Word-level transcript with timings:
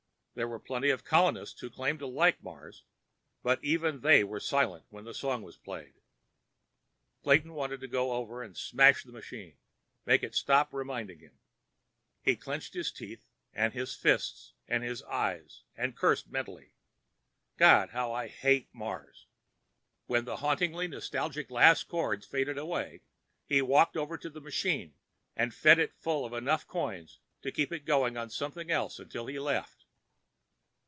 There 0.33 0.47
were 0.47 0.59
plenty 0.59 0.89
of 0.91 1.03
colonists 1.03 1.59
who 1.59 1.69
claimed 1.69 1.99
to 1.99 2.07
like 2.07 2.41
Mars, 2.41 2.85
but 3.43 3.61
even 3.61 3.99
they 3.99 4.23
were 4.23 4.39
silent 4.39 4.85
when 4.87 5.03
that 5.03 5.15
song 5.15 5.41
was 5.41 5.57
played. 5.57 5.93
Clayton 7.21 7.51
wanted 7.53 7.81
to 7.81 7.87
go 7.89 8.13
over 8.13 8.41
and 8.41 8.55
smash 8.55 9.03
the 9.03 9.11
machine—make 9.11 10.23
it 10.23 10.33
stop 10.33 10.73
reminding 10.73 11.19
him. 11.19 11.37
He 12.21 12.37
clenched 12.37 12.73
his 12.75 12.93
teeth 12.93 13.27
and 13.53 13.73
his 13.73 13.93
fists 13.93 14.53
and 14.69 14.85
his 14.85 15.03
eyes 15.03 15.63
and 15.75 15.97
cursed 15.97 16.31
mentally. 16.31 16.75
God, 17.57 17.89
how 17.89 18.13
I 18.13 18.29
hate 18.29 18.73
Mars! 18.73 19.27
When 20.05 20.23
the 20.23 20.37
hauntingly 20.37 20.87
nostalgic 20.87 21.51
last 21.51 21.89
chorus 21.89 22.25
faded 22.25 22.57
away, 22.57 23.01
he 23.45 23.61
walked 23.61 23.97
over 23.97 24.17
to 24.19 24.29
the 24.29 24.39
machine 24.41 24.93
and 25.35 25.53
fed 25.53 25.77
it 25.77 25.93
full 25.99 26.23
of 26.23 26.31
enough 26.31 26.65
coins 26.67 27.19
to 27.41 27.51
keep 27.51 27.73
it 27.73 27.83
going 27.85 28.15
on 28.15 28.29
something 28.29 28.71
else 28.71 28.97
until 28.97 29.25
he 29.27 29.37
left. 29.37 29.79